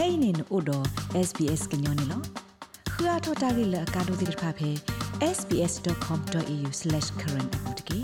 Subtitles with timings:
[0.00, 0.78] kainin odo
[1.28, 2.18] sbs gnyone lo
[2.92, 4.70] khua thota gi la ka do dir pha phe
[5.36, 7.98] sbs.com.au/current apotki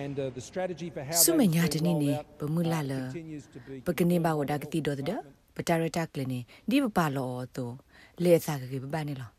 [0.03, 2.09] and uh, the strategy for how ဆုမညာတနေနေ
[2.39, 2.93] ဘမူလာလ
[3.87, 5.19] ပကနေဘာဝဒါကတိတော့တဲ့
[5.55, 7.75] ပတာရတာကလနေဒီပပါလောတော့
[8.23, 9.31] လေစာကကေပပနေလော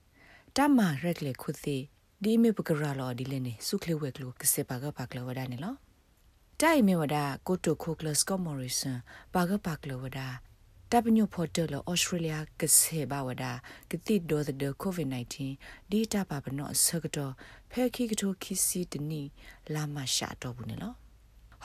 [0.57, 1.77] တမရက်လေခုစီ
[2.23, 5.75] ဒီမေပကရလောဒီလနေစုခလဝဲကလိုကစေပါကပါကလဝဒနေလော
[6.61, 8.99] တိုင်မေဝဒကိုတိုခိုကလစကမော်ရီဆန်
[9.35, 10.21] ပါကပါကလဝဒ
[10.93, 13.45] တပညိုဖော်တယ်လောဩစတြေးလျကစေပါဝဒ
[13.91, 14.49] ကတိဒိုဒ
[14.83, 17.33] ကိုဗစ် -19 ဒီတာပါဘနောဆကတော့
[17.71, 19.23] ဖဲခိကတိုခီစီတနီ
[19.75, 20.95] လာမရှာတော့ဘူးနေလော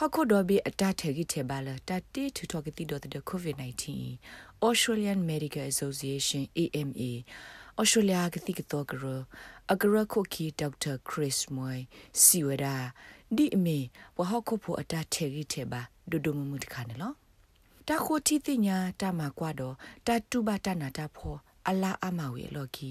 [0.01, 3.83] ဟခုဒိုဘီအတထေကြီးထေပါလာတတိထူထောကတိတော့တဲ့ COVID-19
[4.67, 7.11] Australian Medical Association AMA
[7.79, 9.03] Australia ကတိကတော့ကရ
[9.71, 11.83] အကရခုခီဒေါက်တာခရစ်မွိုင်
[12.23, 12.75] စီဝဒါ
[13.35, 13.79] ဒီအမေ
[14.17, 17.15] ဝဟခုဖို့အတထေကြီးထေပါဒူဒူမမှုတခါနော်
[17.87, 19.75] တခိုတီတိညာတမကွာတော့
[20.07, 21.35] တတူဘတနာတာဖော
[21.69, 22.89] အလာအမဝေလော်ကီ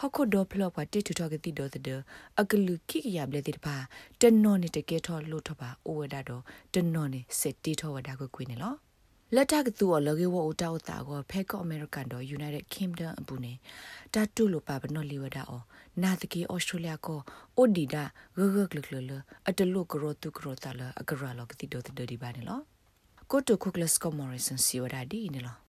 [0.00, 2.00] ဟခုဒိုဖလော့ပါတိတူတော့ကတိတော့တဲ့
[2.40, 3.76] အကလူခိကရဘလေတိတပါ
[4.20, 6.42] တနော်နေတကဲထောလို့ထပါအိုဝဒါတော့
[6.74, 8.74] တနော်နေစစ်တီထောဝဒါကိုကွေးနေလော
[9.34, 13.52] လက်တကတူအလကေဝအတောက်တာကိုဖဲကောအမေရိကန်တော့ United Kingdom အပူနေ
[14.14, 15.62] တာတူလိုပါဘနော်လီဝဒါအော
[16.02, 17.20] နာတကေဩစတြေးလျကို
[17.56, 18.04] အိုဒီဒါ
[18.38, 19.12] ဂဂဂလကလ
[19.48, 22.60] အတလုကရောတုကရောတလအကရလောကတိတော့တဒီပါနေလော
[23.30, 25.69] ကိုတိုခုကလစကောမော်ရီဆန်စီဝဒါဒီနေလော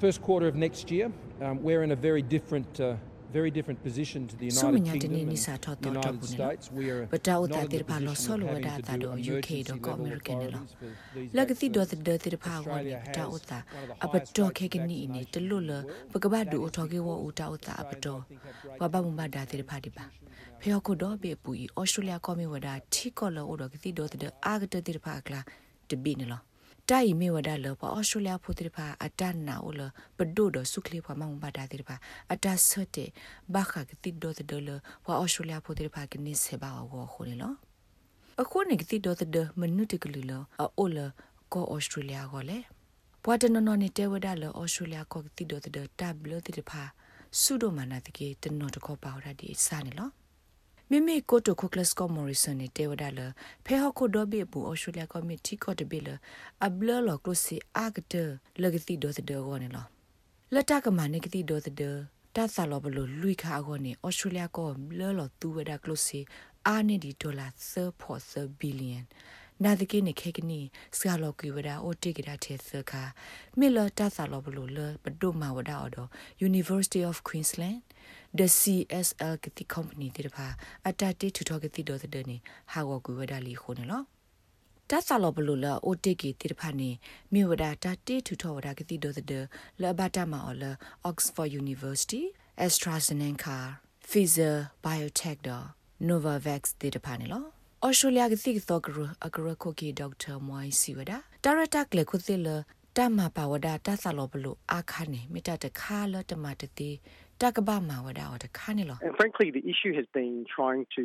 [0.00, 1.12] First quarter of next year,
[1.42, 2.94] um, we're in a very different, uh,
[3.34, 6.72] very different position to the United Kingdom and the United States.
[6.72, 8.64] We are but ta not uta in the tir pa lo position solo of having
[8.64, 11.34] da to ta do do UK do emergency ko level American lo authorities for these
[11.34, 12.04] la gati do vaccines.
[12.04, 14.34] de de tir pa wa Australia ni ta has uta one of the aba highest
[14.34, 15.20] to rates ke of ke ni ni
[26.92, 26.98] vaccination te lo in lo the world.
[26.98, 26.98] ba ka ba du That o is to ke wo because uta uta aba Australians,
[26.98, 26.98] to I think, have great wa ba mu ba da tir pa di ba phe
[26.98, 26.98] ko do be pu i Australia ko mi wa da thi ko lo o do
[26.98, 29.82] gati do de a ga de tir pa kla de bi ni lo တိုင်မီဝဒါလောပအော်စတြေးလျဖိုတိဖာအတန်နာအိုလ
[30.16, 31.96] ပဒိုဒဆုခလီဖာမမဘာဒါတိဖာ
[32.32, 33.10] အတဆတ်
[33.54, 34.70] ဘာခကတိဒိုတဒလ
[35.04, 37.52] ပအော်စတြေးလျဖိုတိဖာကနိစေဘာဝခိုနေလော
[38.42, 40.98] အခုနေကတိဒိုတဒမနုတကလလအိုလ
[41.52, 42.58] ကိုအော်စတြေးလျကိုလေ
[43.24, 46.82] ပွာတနနနေတဲဝဒါလောအော်စတြေးလျကိုတိဒိုတဒတပ်လတိဖာ
[47.40, 50.10] ဆုဒိုမနာတကေတနောတကောပါဝရဒီစာနေလော
[50.92, 53.20] မိမိကိုတိုခိုကလစကောမော်ရီဆန်နဲ့တေဝဒါလ
[53.64, 56.08] ဖဲဟခုဒိုဘေပူအော်စတြေးလျကောမတီကော့တဘေလ
[56.66, 58.14] အဘလလောကလစီအာဂတ
[58.62, 59.86] လဂတိဒိုသဒေဂောနေလော
[60.54, 61.90] လက်တကမနေကတိဒိုသဒေ
[62.36, 66.20] တာဆာလောဘလိုလူခါဂောနေအော်စတြေးလျကောဘလလောသူဝဒါကလစီ
[66.66, 69.00] အာနေဒီဒေါ်လာ3.4ဘီလီယံ
[69.64, 70.60] နာဒကိနေခေကနီ
[70.98, 73.02] စကလောကီဝဒါအိုတိကဒါတေသခာ
[73.58, 76.10] မီလတာဆာလောဘလိုလပဒုမဝဒါအော်
[76.48, 77.80] University of Queensland
[78.38, 80.46] the CSL ကတိ company တိတဖာ
[80.88, 82.36] အတတေထူထောကတိတော့တဲ့နေ
[82.72, 84.04] ဟာဝကူဝဒါလီခုန်နော်
[84.90, 86.90] တဆာလောဘလူလာအိုတေကီတိတဖာနေ
[87.32, 89.44] မြေဝဒါတတေထူထောဝဒါကတိတော့တဲ့
[89.82, 90.64] လဘတာမာအော်လ
[91.08, 92.22] Oxford University
[92.64, 93.56] AstraZeneca
[94.08, 95.66] Pfizer Biotech တော့
[96.08, 97.44] Novavax တိတဖာနေလော
[97.86, 102.48] ဩစတြေးလျကတိသောကရအကရခိုကီဒေါက်တာမွိုင်းစီဝဒါတာရတက်လေခုသိလ
[102.96, 106.90] တမပါဝဒတာဆာလောဘလူအခါနေမိတတခါလတမတတိ
[107.42, 111.04] တကဘာမှာဝဒါအော်တခါနေလော And frankly the issue has been trying to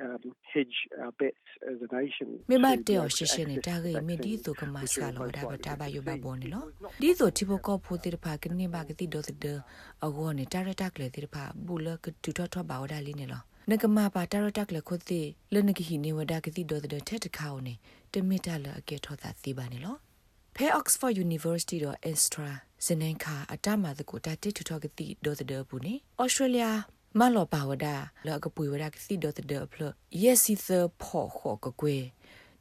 [0.00, 0.22] um,
[0.52, 2.28] hedge our bets as a nation.
[2.50, 6.64] မေမတေောရှရှနေတာဂေမီဒီတိုကမဆာလောဒါဘတာဘယဘဘောနေလော
[7.02, 9.46] ဒီဆိုတီဘကောဖိုတိဖာကနေဘာကတိဒိုတဒ
[10.04, 15.20] အဂောနေတာရတက်လေတိဖာဘူလကတူထထဘာဝဒါလီနေလောနကမပါတာရတက်လေခိုတိ
[15.54, 17.74] လနကဟီနေဝဒါကတိဒိုတဒထက်တခေါနေ
[18.12, 19.96] တမီတာလအကေထောတာသီပါနေလော
[20.56, 22.50] ဖဲ Oxford University တော့ Extra
[22.86, 26.70] ဇနင်ခါအတမသကိုတာတိထထကတိဒိုတဒဘူးနေ Australia
[27.18, 27.86] မလောပါဝဒ
[28.26, 29.82] လောကပွေဝဒကစီဒတ်ဒဖလ
[30.22, 30.66] ယက်စီသ
[31.02, 31.96] ဖောခောကကွေ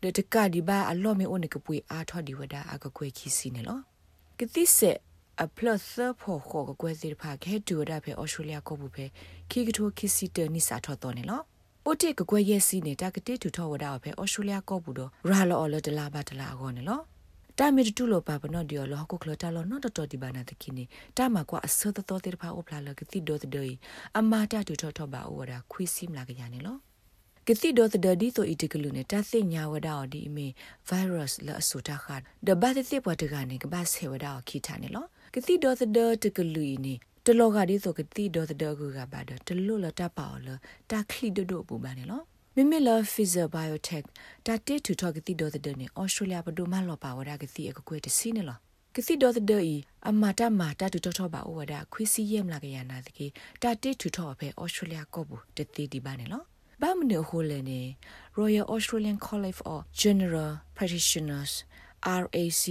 [0.01, 3.79] ဒတကဒီဘာအလောမေအိုနကပွေအာထောဒီဝဒအကကွေခီစီနေလော
[4.39, 4.97] ကတိဆက်
[5.43, 9.05] အပလတ်သဖောခောကကွေစီဖာခဲတူဝဒဖေအော်စတြေးလျကိုဘူးဖေ
[9.51, 11.41] ခီကထိုခီစီတနိစာထောတော်နေလော
[11.83, 17.01] ပိုတိကကွယ်ရဲ့စီနေတာကတိတူထောဝဒအဖေအော်စတြေးလျကိုဘူးတော့ရာလော်လော်ဒလာဘာဒလာအောနေလော
[17.63, 20.83] တာမီတူလိုပါပနော့ဒီယောလောကိုကလတာလောနော်တော်ဒီဘာနာတခိနေ
[21.17, 23.71] တာမကွာအစောတော်တေဖာအိုဖလာလကတိဒိုတဒိ
[24.19, 26.77] အမာတာတူထောထဘာအိုဝဒါခွီစီမလာကရနေလော
[27.47, 30.47] ကတိဒိုတဒဒီဆိုအီတကလူနေတာသိညာဝဒါအော်ဒီအမေ
[30.87, 35.05] ဗိုင်းရပ်စ်လအဆူတာခတ်ဒဘတ်တိပွားတကနေကဘာဆေဝဒါအော်ခိထားနေလော
[35.35, 36.93] ကတိဒိုတဒတကလူနေ
[37.25, 40.49] တလောကဒီဆိုကတိဒိုတဒကူကဘာဒတလူလတပါအော်လ
[40.91, 42.21] တာခလီဒိုဒိုပူပါနေလော
[42.55, 44.03] မိမိလာဖီဇာဘိုင်ယိုတက်
[44.45, 48.57] တာတေတူထော့ကတိဒေါ်တဲ့နေဩစတြေးလျဘဒိုမလောပါဝဒါကတိအကကွေတစီနေလော
[48.95, 49.75] ကစီဒေါ်တဲ့ဤ
[50.09, 53.27] အမတာမာတာတူထော့ထော့ပါဩဝဒါခွီစီယမ်လာကရနာတကေ
[53.61, 56.43] တာတေတူထော့ဖဲဩစတြေးလျကောဘူးတတိဒီပါနေလော
[56.81, 57.81] ဘာမနေဟိုလေနေ
[58.39, 61.53] Royal Australian College of General Practitioners
[62.21, 62.63] RAC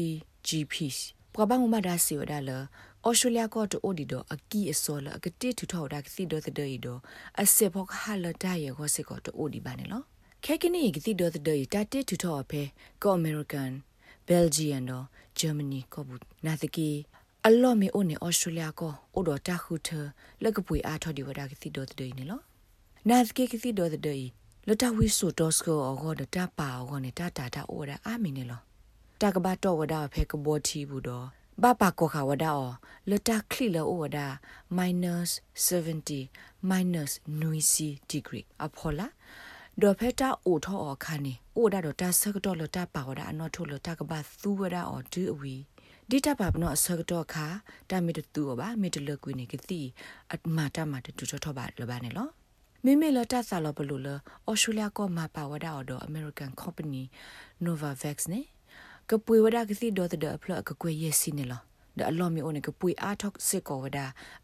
[0.49, 0.99] GPs
[1.33, 2.62] ပကဘာမမဒါစီဝဒါလော
[3.08, 6.99] ဩစတြေးလျကောတိုအိုဒီဒိုအကီအစောလအကတိထူထောက်ဒါကစီဒိုသဒေဒို
[7.43, 10.02] အစေဖောကဟာလဒါယေကိုစေကောတိုအိုဒီဘာနေလော
[10.44, 12.62] ခဲကနီကစီဒိုသဒေတာတိထူထောက်အဖေ
[13.02, 13.70] ကောအမေရိကန်
[14.29, 15.06] ဘယ်ဂျီယန်တော့
[15.38, 16.88] ဂျာမနီကောဘူးနာတကီ
[17.47, 19.88] အလော့မီအိုနေဩစတြေးလျကောအိုဒတာခုထ
[20.43, 22.41] လက်ကပွေအားထော်ဒီဝဒါကစီဒိုသဒေနေလော
[23.08, 24.19] နာတကီကစီဒိုသဒေ
[24.69, 28.61] လတဝီဆိုတော့စကောအောဂောဒတာပါအောဂောနေတာတာတာအိုဒါအာမီနေလော
[29.20, 31.26] တကဘာတော့ဝဒါဖေကဘောတီဘူးတော့
[31.62, 32.73] ဘာပါကိုခါဝဒါအော
[33.11, 34.27] လတာခလီလောဝဒါ
[34.77, 36.21] -70
[36.71, 39.07] -90 degree အဖော်လာ
[39.81, 45.57] ဒေါ်ဖက်တာအိုထောအောခါနေအိုဒါတော့တာဆကတော့လတာပါဝဒါအနော်ထိုလတာကဘာသူဝဒါအောဒူအဝီ
[46.11, 47.47] ဒီတာပါပနောဆကတော့ခါ
[47.91, 49.81] တာမီတူဘာမီတလကွေနေကတိ
[50.33, 52.29] အမာတာမာတူချောပါလဘာနေလော
[52.85, 54.09] မိမိလတဆာလဘလူလ
[54.47, 57.03] အော်စတြေးလျကောမှာပါဝဒါအော်ဒိုအမေရိကန်ကုမ္ပဏီ
[57.65, 58.41] Novavax နေ
[59.11, 61.61] ကပွေဝဒကစီဒေါ်တဲ့ဖလကကွေရစီနေလော
[61.99, 63.99] ဒါအလော်မီအိုနေကပွေအားထောက်စစ်ကောဝဒ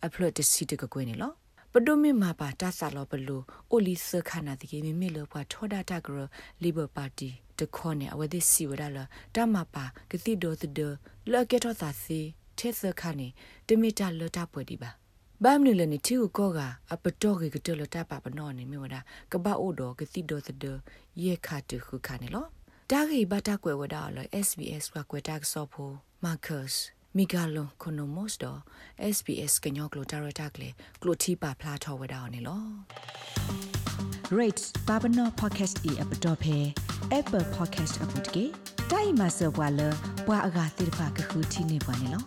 [0.07, 1.33] အဖလတစီတကကွေနေလော
[1.73, 3.37] ပဒိုမီမာပါတာဆာလောဘလူ
[3.71, 6.19] အိုလီစခနာတိကေမီမီလောပွားထောဒတာဂရ
[6.63, 7.29] လီဘာပါတီ
[7.59, 9.05] တခေါနေအဝဒစီဝဒလာ
[9.35, 10.73] တမပါကတိဒေါ်တဲ့
[11.33, 12.21] လော်ကေထောသာစီ
[12.59, 13.29] ထဲစခနေ
[13.67, 14.91] တမီတာလော်တာပွေဒီပါ
[15.45, 16.61] ဘာမနလနေတီကိုက
[16.93, 18.97] အပတော့ကေကတလတာပါပနောနေမြဝဒ
[19.33, 20.77] ကဘာအိုဒကတိဒေါ်တဲ့
[21.23, 22.47] ရေခါတူခုခါနေလော
[22.93, 25.95] တာဂိဘတာကွယ်ဝဒါလော SBS ကကွယ်တာဆော့ဖို့
[26.25, 26.75] Marcus
[27.17, 28.61] မီဂါလွန်ကိုနိုမို့စ်တော့
[29.17, 30.69] SBS ကညောကလိုတာရတာကလေ
[31.03, 32.65] ကလိုတီပါဖလာထောဝဒါနေလော
[34.39, 36.57] rates babano podcast e app dot phe
[37.19, 38.45] apple podcast app တကေ
[38.93, 39.81] တိုင်မဆောဘွာလ
[40.27, 42.23] ဘွာအဂါတိဖာကခုတီနေပါနေလော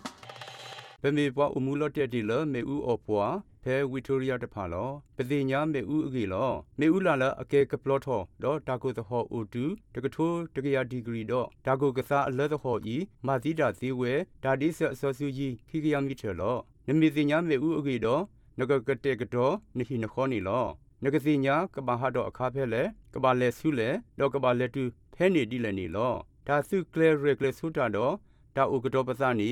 [1.02, 12.96] ပမေပွားအမှုလော့တက်တီလမေဦးအော်ပွား ဖဲဝီတိုရီယာတဖာလောပတိညာမေဦးအကေလောမေဦးလာလအကေကပလော့ထောဒေါ်တာကိုသဟောအိုတူတကထိုးတကရာဒီဂရီတော့ဒါကိုကစားအလဲသဟောဤ
[13.26, 14.12] မာသီတာဇီဝဲ
[14.44, 16.56] ဒါဒီဆအစောစုကြီးခိကရမီထေလော
[16.86, 18.22] နမီတိညာမေဦးအကေတော့
[18.58, 20.64] နဂကတဲ့ကတော့နိဟိနခောနီလော
[21.04, 22.82] နဂစီညာကဘာဟာတော့အခါဖဲလေ
[23.14, 24.82] ကဘာလဲဆုလေလောကဘာလဲတူ
[25.14, 26.14] ဖဲနေတိလည်းနေလော
[26.46, 28.14] ဒါစုကလဲရကလဲဆုတာတော့
[28.56, 29.50] ဒါဥကတော့ပစနီ